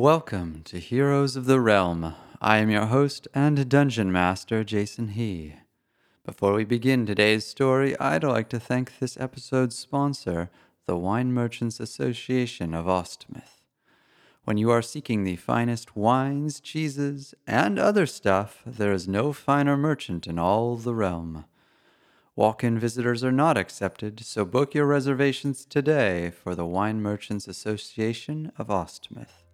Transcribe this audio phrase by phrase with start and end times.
[0.00, 2.14] Welcome to Heroes of the Realm.
[2.40, 5.56] I am your host and dungeon master, Jason He.
[6.24, 10.48] Before we begin today's story, I'd like to thank this episode's sponsor,
[10.86, 13.60] the Wine Merchants Association of Ostmouth.
[14.44, 19.76] When you are seeking the finest wines, cheeses, and other stuff, there is no finer
[19.76, 21.44] merchant in all the realm.
[22.34, 27.46] Walk in visitors are not accepted, so book your reservations today for the Wine Merchants
[27.46, 29.49] Association of Ostmouth.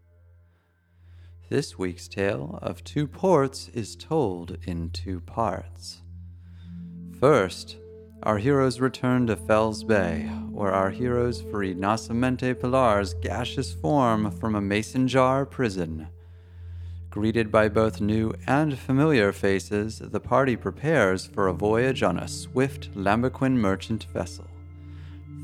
[1.48, 6.02] This week's tale of two ports is told in two parts.
[7.20, 7.77] First,
[8.24, 14.56] our heroes return to Fells Bay, where our heroes free Nascimento Pilar's gaseous form from
[14.56, 16.09] a mason jar prison.
[17.10, 22.27] Greeted by both new and familiar faces, the party prepares for a voyage on a
[22.27, 24.48] swift Lambiquin merchant vessel.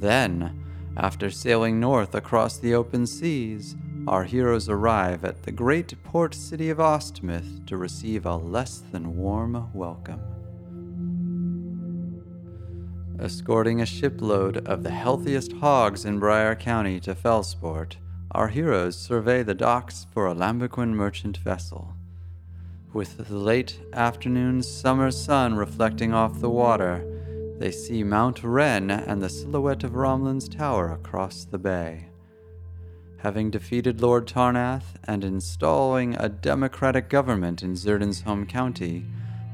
[0.00, 0.64] Then,
[0.96, 3.76] after sailing north across the open seas,
[4.08, 9.16] our heroes arrive at the great port city of Ostmouth to receive a less than
[9.16, 10.20] warm welcome.
[13.20, 17.94] Escorting a shipload of the healthiest hogs in Briar County to Fellsport,
[18.32, 21.94] our heroes survey the docks for a Lambiquin merchant vessel.
[22.92, 27.06] With the late afternoon summer sun reflecting off the water,
[27.58, 32.08] they see Mount Wren and the silhouette of Romlin's tower across the bay
[33.22, 39.06] having defeated Lord Tarnath and installing a democratic government in Zerdan's home county,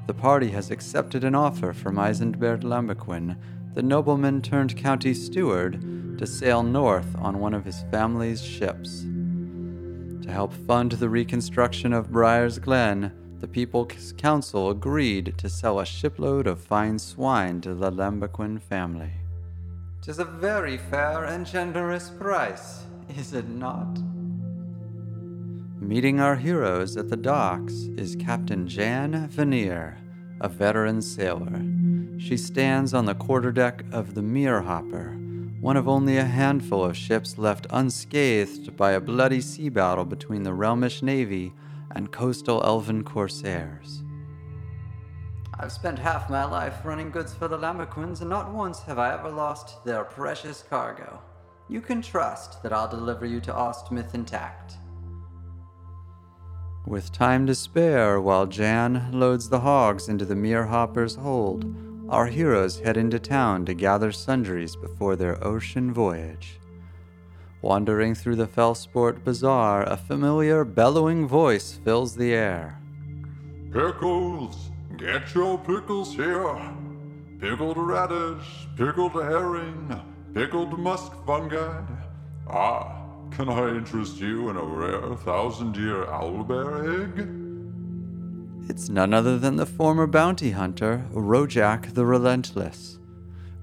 [0.06, 3.36] the party has accepted an offer from Eisenbert Lambiquin,
[3.74, 9.02] the nobleman turned county steward, to sail north on one of his family's ships.
[10.22, 15.84] To help fund the reconstruction of Briar's Glen, the People's Council agreed to sell a
[15.84, 19.12] shipload of fine swine to the Lambiquin family.
[20.00, 22.84] Tis a very fair and generous price,
[23.16, 23.98] is it not?
[25.80, 29.96] Meeting our heroes at the docks is Captain Jan Veneer,
[30.40, 31.62] a veteran sailor.
[32.18, 35.16] She stands on the quarterdeck of the Meerhopper,
[35.60, 40.42] one of only a handful of ships left unscathed by a bloody sea battle between
[40.42, 41.52] the Realmish Navy
[41.92, 44.02] and coastal elven corsairs.
[45.60, 49.12] I've spent half my life running goods for the Lambiquins, and not once have I
[49.14, 51.20] ever lost their precious cargo.
[51.68, 54.78] You can trust that I'll deliver you to Ostmouth intact.
[56.86, 61.66] With time to spare while Jan loads the hogs into the Meerhopper's hold,
[62.08, 66.58] our heroes head into town to gather sundries before their ocean voyage.
[67.60, 72.80] Wandering through the Fellsport Bazaar, a familiar bellowing voice fills the air.
[73.70, 74.70] Pickles!
[74.96, 76.72] Get your pickles here!
[77.38, 80.00] Pickled radish, pickled herring,
[80.34, 81.82] pickled musk fungi.
[82.48, 88.70] Ah, can I interest you in a rare thousand year owlbear egg?
[88.70, 92.98] It's none other than the former bounty hunter, Rojak the Relentless.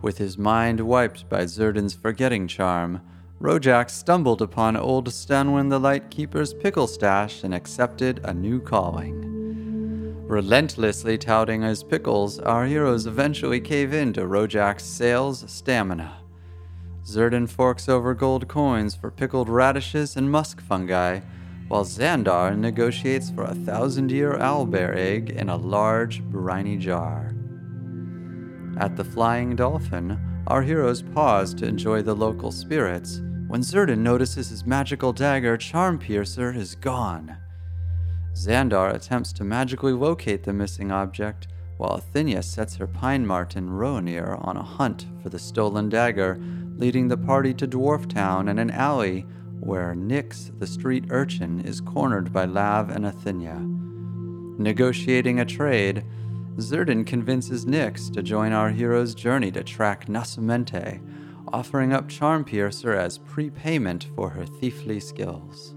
[0.02, 3.02] With his mind wiped by Zerdan's forgetting charm,
[3.40, 9.34] Rojak stumbled upon old Stanwin the Lightkeeper's pickle stash and accepted a new calling.
[10.28, 16.25] Relentlessly touting his pickles, our heroes eventually cave in to Rojak's sales stamina.
[17.06, 21.20] Zerdan forks over gold coins for pickled radishes and musk fungi,
[21.68, 27.36] while Xandar negotiates for a thousand year owlbear egg in a large, briny jar.
[28.78, 34.50] At the Flying Dolphin, our heroes pause to enjoy the local spirits when Zerdan notices
[34.50, 37.38] his magical dagger, Charm Piercer, is gone.
[38.34, 44.44] Xandar attempts to magically locate the missing object, while Athenia sets her pine marten Roanir
[44.46, 46.40] on a hunt for the stolen dagger
[46.78, 49.26] leading the party to Dwarf Town and an alley
[49.60, 53.60] where Nix, the street urchin, is cornered by Lav and Athenia.
[54.60, 56.06] Negotiating a trade,
[56.58, 61.02] Zerdan convinces Nix to join our hero's journey to track Nascimento,
[61.52, 65.74] offering up Charm Piercer as prepayment for her thiefly skills.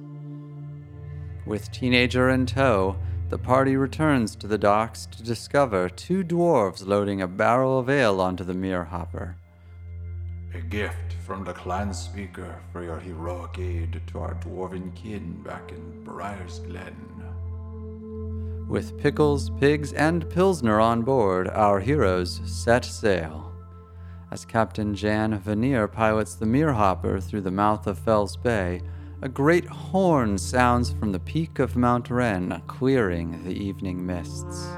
[1.47, 2.97] With Teenager in tow,
[3.31, 8.21] the party returns to the docks to discover two dwarves loading a barrel of ale
[8.21, 9.37] onto the Meerhopper.
[10.55, 15.71] A gift from the clan speaker for your heroic aid to our dwarven kin back
[15.73, 16.97] in Briar's Glen.
[18.67, 23.53] With pickles, pigs, and Pilsner on board, our heroes set sail.
[24.31, 28.81] As Captain Jan Veneer pilots the Meerhopper through the mouth of Fells Bay,
[29.21, 34.69] a great horn sounds from the peak of Mount Wren, clearing the evening mists.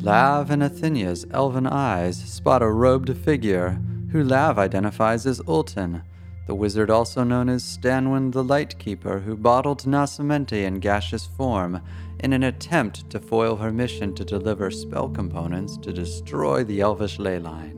[0.00, 3.80] Lav and Athenia's elven eyes spot a robed figure
[4.12, 6.02] who Lav identifies as Ultan,
[6.46, 11.82] the wizard also known as Stanwin the Lightkeeper, who bottled Nasamente in gaseous form
[12.20, 17.18] in an attempt to foil her mission to deliver spell components to destroy the elvish
[17.18, 17.74] ley line.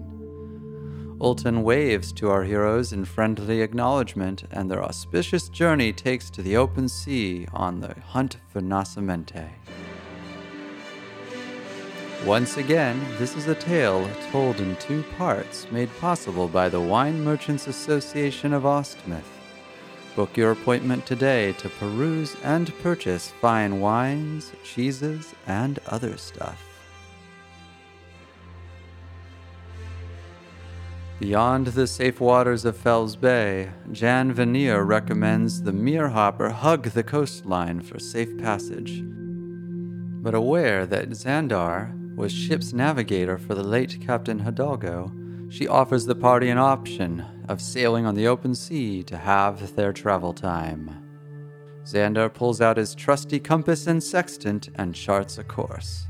[1.20, 6.56] Ultan waves to our heroes in friendly acknowledgement, and their auspicious journey takes to the
[6.56, 9.49] open sea on the hunt for Nasamente.
[12.26, 17.25] Once again, this is a tale told in two parts made possible by the Wine
[17.25, 19.25] Merchants Association of Ostmouth.
[20.14, 26.62] Book your appointment today to peruse and purchase fine wines, cheeses, and other stuff.
[31.20, 37.81] Beyond the safe waters of Fells Bay, Jan Veneer recommends the Meerhopper hug the coastline
[37.81, 39.02] for safe passage.
[40.23, 45.12] But aware that Xandar, was ship's navigator for the late Captain Hidalgo,
[45.48, 49.92] she offers the party an option of sailing on the open sea to have their
[49.92, 50.90] travel time.
[51.84, 56.06] Xandar pulls out his trusty compass and sextant and charts a course.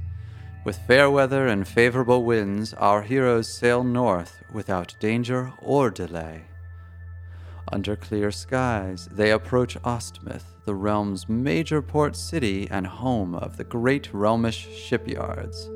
[0.62, 6.42] With fair weather and favorable winds, our heroes sail north without danger or delay.
[7.72, 13.64] Under clear skies, they approach Ostmouth, the realm's major port city and home of the
[13.64, 15.70] great Realmish shipyards.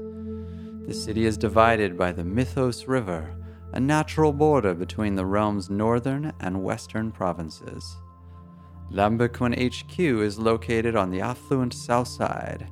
[0.87, 3.35] The city is divided by the Mythos River,
[3.73, 7.97] a natural border between the realm's northern and western provinces.
[8.91, 12.69] Lambiquin HQ is located on the affluent south side,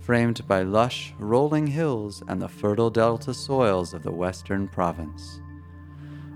[0.00, 5.40] framed by lush, rolling hills and the fertile delta soils of the western province.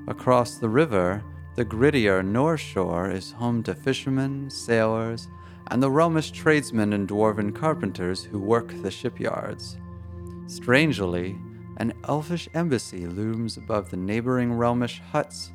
[0.08, 1.22] Across the river,
[1.54, 5.28] the grittier North Shore is home to fishermen, sailors,
[5.68, 9.76] and the Romish tradesmen and dwarven carpenters who work the shipyards.
[10.50, 11.38] Strangely,
[11.76, 15.52] an elfish embassy looms above the neighboring Realmish huts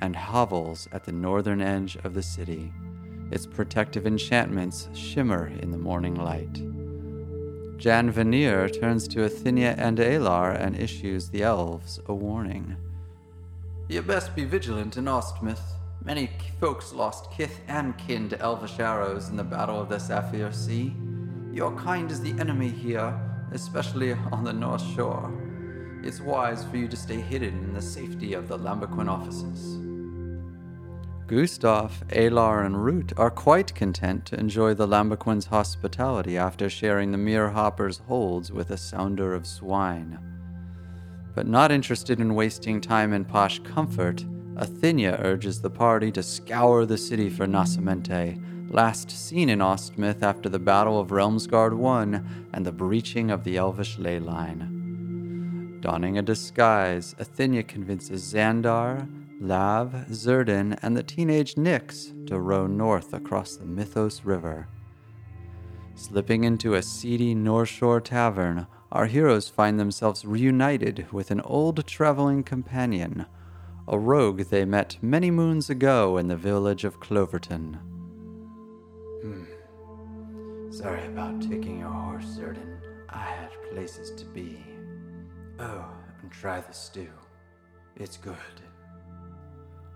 [0.00, 2.72] and hovels at the northern edge of the city.
[3.30, 6.54] Its protective enchantments shimmer in the morning light.
[7.78, 12.76] Jan Veneer turns to Athenia and Alar and issues the elves a warning.
[13.88, 15.62] You best be vigilant in Ostmouth.
[16.04, 20.52] Many folks lost kith and kin to elvish arrows in the Battle of the Sapphire
[20.52, 20.92] Sea.
[21.52, 23.16] Your kind is the enemy here,
[23.52, 25.32] especially on the North Shore.
[26.02, 29.78] It's wise for you to stay hidden in the safety of the Lambiquin offices.
[31.28, 37.18] Gustav, Alar, and Root are quite content to enjoy the Lambiquin's hospitality after sharing the
[37.18, 40.18] Meerhopper's holds with a sounder of swine.
[41.34, 44.24] But not interested in wasting time in posh comfort,
[44.56, 48.38] Athenia urges the party to scour the city for Nasamente
[48.72, 52.22] last seen in Ostmouth after the Battle of Realmsguard I
[52.54, 55.78] and the breaching of the Elvish ley line.
[55.80, 59.06] Donning a disguise, Athenia convinces Xandar,
[59.40, 64.68] Lav, Zerdan, and the teenage Nix to row north across the Mythos River.
[65.94, 71.86] Slipping into a seedy North Shore tavern, our heroes find themselves reunited with an old
[71.86, 73.26] traveling companion,
[73.86, 77.91] a rogue they met many moons ago in the village of Cloverton.
[79.22, 79.44] Hmm.
[80.72, 82.80] Sorry about taking your horse, Zerdan.
[83.08, 84.64] I had places to be.
[85.60, 85.84] Oh,
[86.20, 87.10] and try the stew.
[87.94, 88.34] It's good.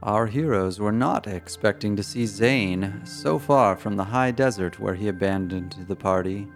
[0.02, 4.94] Our heroes were not expecting to see Zane so far from the high desert where
[4.94, 6.46] he abandoned the party.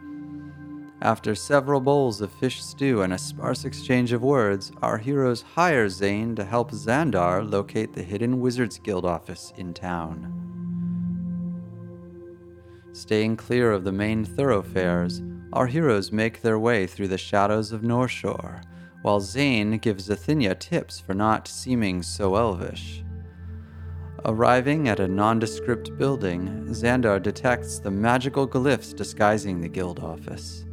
[1.03, 5.89] After several bowls of fish stew and a sparse exchange of words, our heroes hire
[5.89, 10.40] Zane to help Xandar locate the hidden Wizards Guild office in town.
[12.93, 17.83] Staying clear of the main thoroughfares, our heroes make their way through the shadows of
[17.83, 18.61] North Shore,
[19.03, 23.05] while Zane gives Athenia tips for not seeming so elvish.
[24.25, 30.67] Arriving at a nondescript building, Xandar detects the magical glyphs disguising the guild office.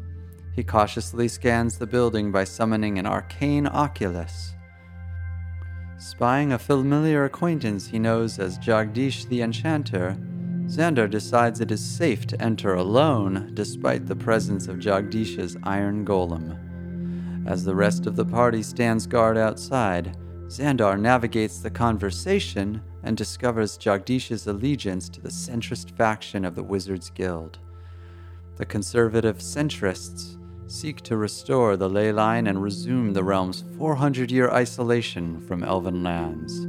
[0.53, 4.55] He cautiously scans the building by summoning an arcane oculus.
[5.97, 10.17] Spying a familiar acquaintance he knows as Jagdish the Enchanter,
[10.67, 17.47] Xandar decides it is safe to enter alone despite the presence of Jagdish's iron golem.
[17.47, 23.77] As the rest of the party stands guard outside, Xandar navigates the conversation and discovers
[23.77, 27.59] Jagdish's allegiance to the centrist faction of the Wizards Guild.
[28.57, 30.37] The conservative centrists
[30.69, 36.03] seek to restore the ley line and resume the realm's 400 year isolation from elven
[36.03, 36.67] lands.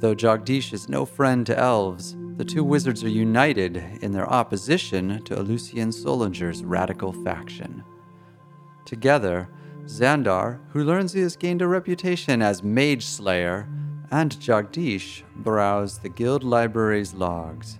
[0.00, 5.22] Though Jagdish is no friend to elves, the two wizards are united in their opposition
[5.24, 7.82] to Lucian Solinger's radical faction.
[8.84, 9.48] Together,
[9.86, 13.68] Xandar, who learns he has gained a reputation as Mage Slayer,
[14.10, 17.78] and Jagdish browse the guild library's logs.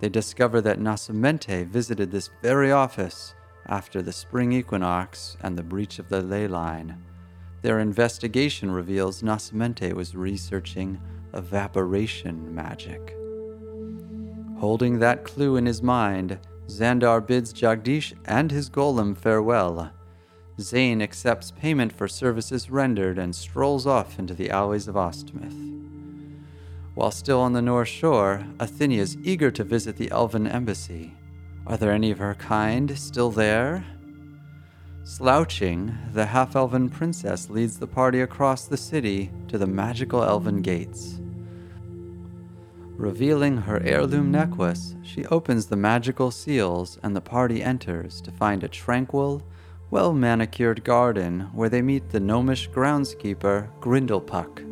[0.00, 3.34] They discover that Nascimento visited this very office
[3.66, 7.02] after the spring equinox and the breach of the ley line.
[7.62, 11.00] Their investigation reveals Nascimento was researching
[11.32, 13.16] evaporation magic.
[14.58, 19.90] Holding that clue in his mind, Xandar bids Jagdish and his golem farewell.
[20.58, 25.74] Zane accepts payment for services rendered and strolls off into the alleys of Ostmouth.
[26.94, 31.14] While still on the North Shore, Athenia is eager to visit the Elven embassy.
[31.66, 33.84] Are there any of her kind still there?
[35.04, 40.62] Slouching, the half elven princess leads the party across the city to the magical elven
[40.62, 41.20] gates.
[42.96, 48.64] Revealing her heirloom necklace, she opens the magical seals and the party enters to find
[48.64, 49.42] a tranquil,
[49.90, 54.62] well manicured garden where they meet the gnomish groundskeeper, Grindlepuck.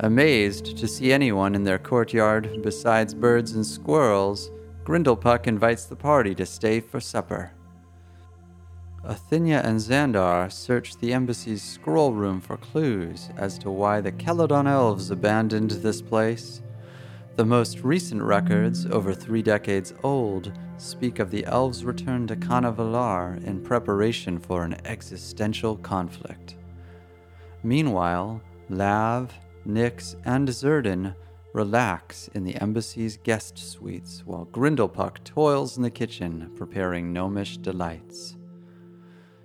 [0.00, 4.50] Amazed to see anyone in their courtyard besides birds and squirrels,
[4.84, 7.52] Grindlepuck invites the party to stay for supper.
[9.02, 14.66] Athenia and Xandar search the embassy's scroll room for clues as to why the Celadon
[14.66, 16.60] elves abandoned this place.
[17.36, 23.42] The most recent records, over three decades old, speak of the elves' return to Kanavelar
[23.44, 26.56] in preparation for an existential conflict.
[27.62, 29.32] Meanwhile, Lav,
[29.64, 31.14] Nix, and Zerdan
[31.52, 38.36] relax in the embassy's guest suites while Grindlepuck toils in the kitchen preparing gnomish delights.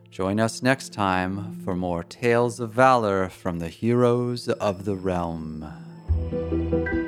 [0.10, 7.05] Join us next time for more tales of valor from the heroes of the realm.